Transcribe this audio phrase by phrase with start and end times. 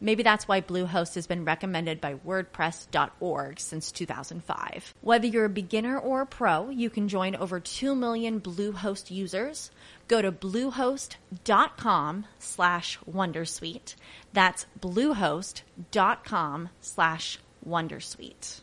[0.00, 4.94] Maybe that's why Bluehost has been recommended by WordPress.org since 2005.
[5.02, 9.70] Whether you're a beginner or a pro, you can join over 2 million Bluehost users.
[10.06, 13.94] Go to bluehost.com slash Wondersuite.
[14.32, 18.62] That's bluehost.com slash Wondersuite.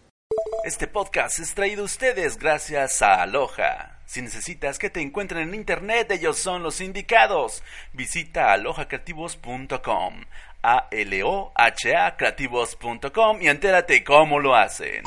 [0.65, 3.99] Este podcast es traído a ustedes gracias a Aloha.
[4.05, 7.63] Si necesitas que te encuentren en internet, ellos son los indicados.
[7.93, 10.25] Visita alohacreativos.com,
[10.65, 15.03] a l o h a creativos.com y entérate cómo lo hacen.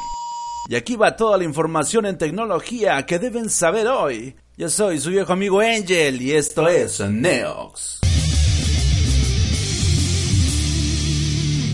[0.68, 4.36] Y aquí va toda la información en tecnología que deben saber hoy.
[4.56, 8.07] Yo soy su viejo amigo Angel y esto es Neox.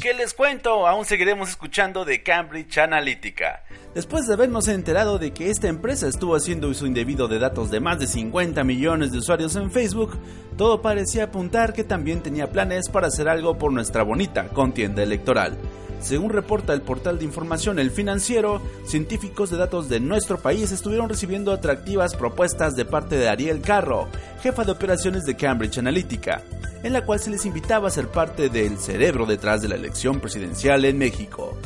[0.04, 0.86] ¿Qué les cuento?
[0.86, 3.64] Aún seguiremos escuchando de Cambridge Analytica.
[3.94, 7.80] Después de habernos enterado de que esta empresa estuvo haciendo uso indebido de datos de
[7.80, 10.18] más de 50 millones de usuarios en Facebook,
[10.58, 15.56] todo parecía apuntar que también tenía planes para hacer algo por nuestra bonita contienda electoral.
[16.00, 21.08] Según reporta el portal de información El Financiero, científicos de datos de nuestro país estuvieron
[21.08, 24.08] recibiendo atractivas propuestas de parte de Ariel Carro,
[24.42, 26.42] jefa de operaciones de Cambridge Analytica,
[26.84, 30.20] en la cual se les invitaba a ser parte del cerebro detrás de la elección
[30.20, 31.56] presidencial en México.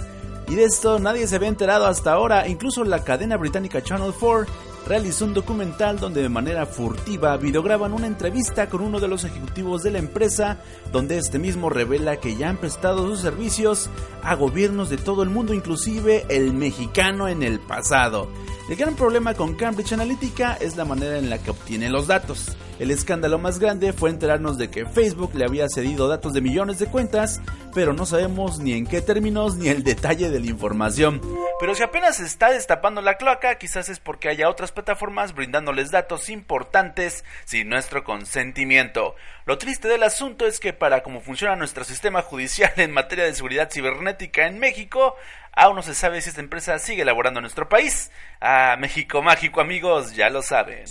[0.48, 4.46] Y de esto nadie se había enterado hasta ahora, incluso la cadena británica Channel 4
[4.86, 9.82] realizó un documental donde de manera furtiva videograban una entrevista con uno de los ejecutivos
[9.82, 10.62] de la empresa,
[10.92, 13.90] donde este mismo revela que ya han prestado sus servicios
[14.22, 18.30] a gobiernos de todo el mundo, inclusive el mexicano en el pasado.
[18.70, 22.56] El gran problema con Cambridge Analytica es la manera en la que obtiene los datos.
[22.78, 26.78] El escándalo más grande fue enterarnos de que Facebook le había cedido datos de millones
[26.78, 27.40] de cuentas,
[27.74, 31.20] pero no sabemos ni en qué términos ni el detalle de la información.
[31.58, 35.90] Pero si apenas se está destapando la cloaca, quizás es porque haya otras plataformas brindándoles
[35.90, 39.16] datos importantes sin nuestro consentimiento.
[39.44, 43.34] Lo triste del asunto es que para cómo funciona nuestro sistema judicial en materia de
[43.34, 45.16] seguridad cibernética en México,
[45.52, 48.12] aún no se sabe si esta empresa sigue elaborando en nuestro país.
[48.40, 50.84] Ah, México mágico amigos, ya lo saben.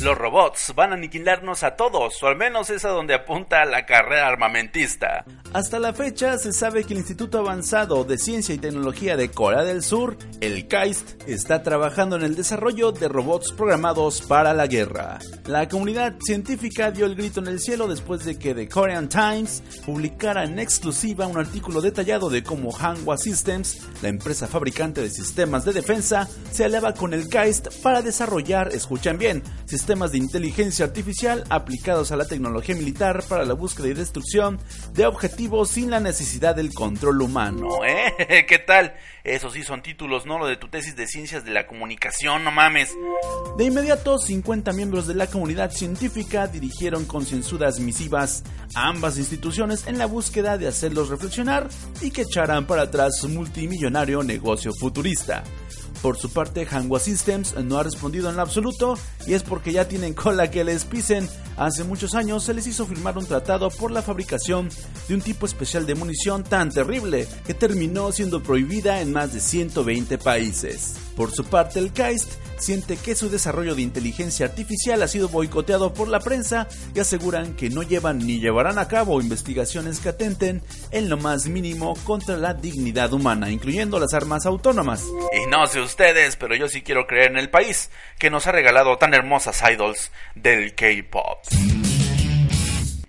[0.00, 3.84] Los robots van a aniquilarnos a todos, o al menos es a donde apunta la
[3.84, 5.24] carrera armamentista.
[5.52, 9.64] Hasta la fecha se sabe que el Instituto Avanzado de Ciencia y Tecnología de Corea
[9.64, 15.18] del Sur, el KAIST, está trabajando en el desarrollo de robots programados para la guerra.
[15.46, 19.64] La comunidad científica dio el grito en el cielo después de que The Korean Times
[19.84, 25.64] publicara en exclusiva un artículo detallado de cómo Hanwha Systems, la empresa fabricante de sistemas
[25.64, 31.44] de defensa, se aliaba con el KAIST para desarrollar, escuchen bien, sistemas de inteligencia artificial
[31.48, 34.58] aplicados a la tecnología militar para la búsqueda y destrucción
[34.92, 37.68] de objetivos sin la necesidad del control humano.
[37.86, 38.44] ¿Eh?
[38.48, 38.94] ¿Qué tal?
[39.28, 40.38] Esos sí son títulos, ¿no?
[40.38, 42.96] Lo de tu tesis de ciencias de la comunicación, no mames.
[43.58, 48.42] De inmediato, 50 miembros de la comunidad científica dirigieron concienzudas misivas
[48.74, 51.68] a ambas instituciones en la búsqueda de hacerlos reflexionar
[52.00, 55.44] y que echaran para atrás su multimillonario negocio futurista.
[56.02, 58.96] Por su parte, Hanwha Systems no ha respondido en absoluto
[59.26, 61.28] y es porque ya tienen cola que les pisen.
[61.56, 64.68] Hace muchos años se les hizo firmar un tratado por la fabricación
[65.08, 69.40] de un tipo especial de munición tan terrible que terminó siendo prohibida en más de
[69.40, 70.94] 120 países.
[71.16, 75.92] Por su parte, el KAIST siente que su desarrollo de inteligencia artificial ha sido boicoteado
[75.92, 80.62] por la prensa y aseguran que no llevan ni llevarán a cabo investigaciones que atenten
[80.92, 85.02] en lo más mínimo contra la dignidad humana, incluyendo las armas autónomas.
[85.32, 87.90] Y no sé ustedes, pero yo sí quiero creer en el país
[88.20, 91.77] que nos ha regalado tan hermosas idols del K-pop.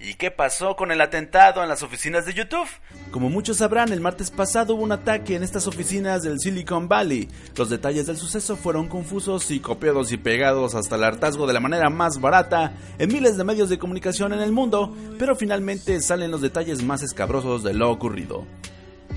[0.09, 2.67] ¿Y qué pasó con el atentado en las oficinas de YouTube?
[3.11, 7.29] Como muchos sabrán, el martes pasado hubo un ataque en estas oficinas del Silicon Valley.
[7.55, 11.59] Los detalles del suceso fueron confusos y copiados y pegados hasta el hartazgo de la
[11.59, 16.31] manera más barata en miles de medios de comunicación en el mundo, pero finalmente salen
[16.31, 18.47] los detalles más escabrosos de lo ocurrido.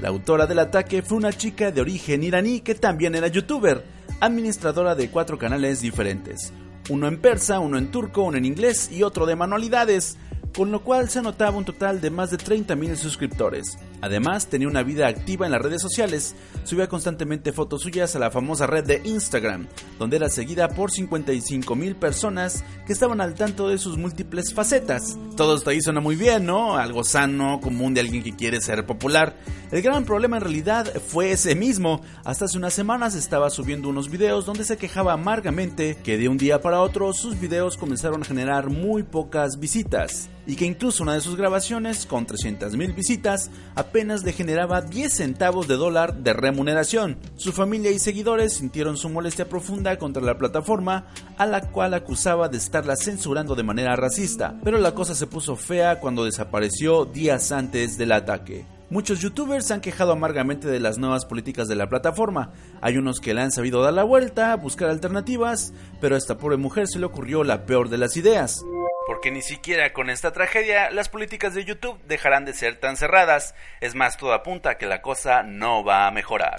[0.02, 3.82] La autora del ataque fue una chica de origen iraní que también era youtuber,
[4.20, 6.52] administradora de cuatro canales diferentes,
[6.90, 10.18] uno en persa, uno en turco, uno en inglés y otro de manualidades
[10.54, 13.78] con lo cual se anotaba un total de más de 30.000 suscriptores.
[14.02, 16.34] Además, tenía una vida activa en las redes sociales,
[16.64, 19.68] subía constantemente fotos suyas a la famosa red de Instagram,
[19.98, 25.16] donde era seguida por 55.000 personas que estaban al tanto de sus múltiples facetas.
[25.36, 26.76] Todo esto ahí suena muy bien, ¿no?
[26.76, 29.36] Algo sano, común de alguien que quiere ser popular.
[29.70, 32.02] El gran problema en realidad fue ese mismo.
[32.24, 36.38] Hasta hace unas semanas estaba subiendo unos videos donde se quejaba amargamente que de un
[36.38, 41.14] día para otro sus videos comenzaron a generar muy pocas visitas y que incluso una
[41.14, 43.50] de sus grabaciones, con 300.000 visitas,
[43.92, 47.18] apenas le generaba 10 centavos de dólar de remuneración.
[47.36, 52.48] Su familia y seguidores sintieron su molestia profunda contra la plataforma, a la cual acusaba
[52.48, 57.52] de estarla censurando de manera racista, pero la cosa se puso fea cuando desapareció días
[57.52, 58.64] antes del ataque.
[58.88, 62.50] Muchos youtubers han quejado amargamente de las nuevas políticas de la plataforma.
[62.80, 66.56] Hay unos que le han sabido dar la vuelta, buscar alternativas, pero a esta pobre
[66.56, 68.62] mujer se le ocurrió la peor de las ideas
[69.06, 73.54] porque ni siquiera con esta tragedia las políticas de YouTube dejarán de ser tan cerradas.
[73.80, 76.56] Es más, todo apunta a que la cosa no va a mejorar.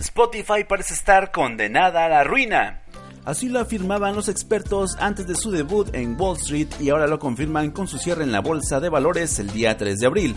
[0.00, 2.82] Spotify parece estar condenada a la ruina.
[3.24, 7.18] Así lo afirmaban los expertos antes de su debut en Wall Street y ahora lo
[7.18, 10.36] confirman con su cierre en la bolsa de valores el día 3 de abril.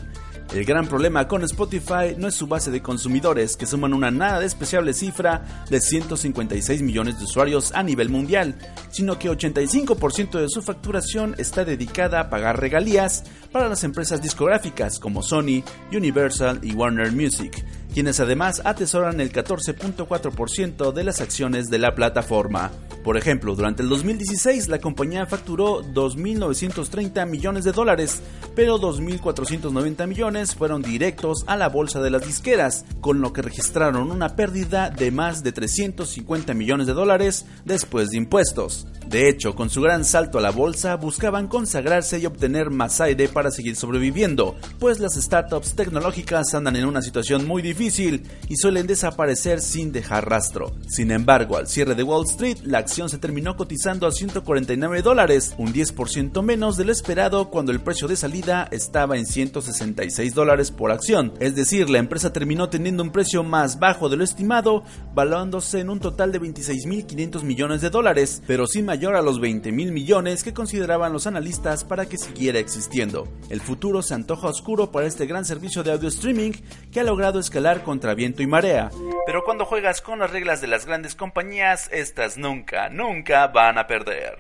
[0.51, 4.39] El gran problema con Spotify no es su base de consumidores, que suman una nada
[4.39, 8.55] despreciable cifra de 156 millones de usuarios a nivel mundial,
[8.91, 14.99] sino que 85% de su facturación está dedicada a pagar regalías para las empresas discográficas
[14.99, 21.79] como Sony, Universal y Warner Music, quienes además atesoran el 14.4% de las acciones de
[21.79, 22.71] la plataforma.
[23.03, 28.21] Por ejemplo, durante el 2016 la compañía facturó 2.930 millones de dólares,
[28.55, 34.09] pero 2.490 millones fueron directos a la bolsa de las disqueras, con lo que registraron
[34.09, 38.87] una pérdida de más de 350 millones de dólares después de impuestos.
[39.07, 43.27] De hecho, con su gran salto a la bolsa buscaban consagrarse y obtener más aire
[43.27, 48.87] para seguir sobreviviendo, pues las startups tecnológicas andan en una situación muy difícil y suelen
[48.87, 50.73] desaparecer sin dejar rastro.
[50.87, 55.53] Sin embargo, al cierre de Wall Street, la acción se terminó cotizando a 149 dólares,
[55.57, 60.71] un 10% menos de lo esperado cuando el precio de salida estaba en 166 dólares
[60.71, 61.33] por acción.
[61.39, 64.83] Es decir, la empresa terminó teniendo un precio más bajo de lo estimado,
[65.13, 69.71] valuándose en un total de 26.500 millones de dólares, pero sin mayor a los 20
[69.71, 73.27] mil millones que consideraban los analistas para que siguiera existiendo.
[73.49, 76.51] El futuro se antoja oscuro para este gran servicio de audio streaming
[76.91, 78.91] que ha logrado escalar contra viento y marea.
[79.25, 83.87] Pero cuando juegas con las reglas de las grandes compañías, estas nunca, nunca van a
[83.87, 84.37] perder.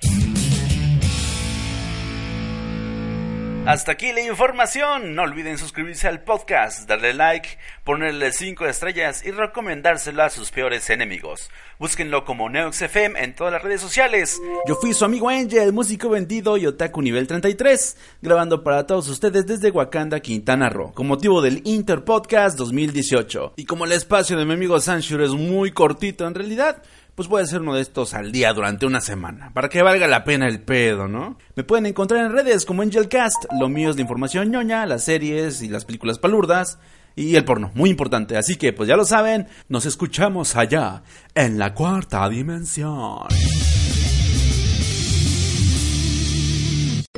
[3.65, 5.15] Hasta aquí la información.
[5.15, 7.47] No olviden suscribirse al podcast, darle like,
[7.85, 11.49] ponerle 5 estrellas y recomendárselo a sus peores enemigos.
[11.79, 14.37] Búsquenlo como NeoxFM en todas las redes sociales.
[14.67, 19.47] Yo fui su amigo Angel, músico vendido y otaku nivel 33, grabando para todos ustedes
[19.47, 23.53] desde Wakanda, Quintana Roo, con motivo del Inter Podcast 2018.
[23.55, 26.83] Y como el espacio de mi amigo Sanshur es muy cortito en realidad,
[27.15, 30.07] pues voy a hacer uno de estos al día durante una semana, para que valga
[30.07, 31.37] la pena el pedo, ¿no?
[31.55, 35.61] Me pueden encontrar en redes como Angelcast, lo mío es la información ñoña, las series
[35.61, 36.79] y las películas palurdas,
[37.15, 41.03] y el porno, muy importante, así que pues ya lo saben, nos escuchamos allá,
[41.35, 43.27] en la cuarta dimensión.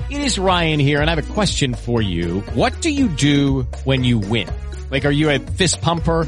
[0.10, 2.44] It is Ryan here, and I have a question for you.
[2.54, 4.48] What do you do when you win?
[4.92, 6.28] Like, are you a fist pumper?